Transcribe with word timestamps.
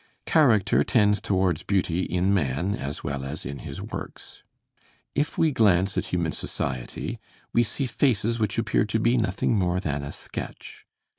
Character 0.25 0.83
tends 0.83 1.21
towards 1.21 1.61
beauty 1.61 2.01
in 2.05 2.33
man 2.33 2.73
as 2.75 3.03
well 3.03 3.23
as 3.23 3.45
in 3.45 3.59
his 3.59 3.83
works. 3.83 4.41
If 5.13 5.37
we 5.37 5.51
glance 5.51 5.95
at 5.95 6.05
human 6.05 6.31
society, 6.31 7.19
we 7.53 7.61
see 7.61 7.85
faces 7.85 8.39
which 8.39 8.57
appear 8.57 8.83
to 8.85 8.97
be 8.97 9.15
nothing 9.15 9.55
more 9.55 9.79
than 9.79 10.01
a 10.01 10.11
sketch. 10.11 10.87